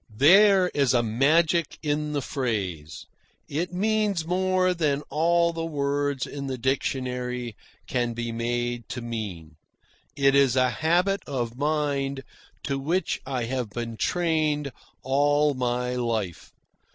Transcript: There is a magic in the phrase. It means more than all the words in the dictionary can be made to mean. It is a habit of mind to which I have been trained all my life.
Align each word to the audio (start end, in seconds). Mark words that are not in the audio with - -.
There 0.17 0.69
is 0.69 0.95
a 0.95 1.03
magic 1.03 1.77
in 1.83 2.13
the 2.13 2.23
phrase. 2.23 3.05
It 3.47 3.71
means 3.71 4.25
more 4.25 4.73
than 4.73 5.03
all 5.11 5.53
the 5.53 5.63
words 5.63 6.25
in 6.25 6.47
the 6.47 6.57
dictionary 6.57 7.55
can 7.85 8.13
be 8.13 8.31
made 8.31 8.89
to 8.89 9.01
mean. 9.03 9.57
It 10.15 10.33
is 10.33 10.55
a 10.55 10.71
habit 10.71 11.21
of 11.27 11.55
mind 11.55 12.23
to 12.63 12.79
which 12.79 13.21
I 13.27 13.43
have 13.43 13.69
been 13.69 13.95
trained 13.95 14.71
all 15.03 15.53
my 15.53 15.93
life. 15.95 16.51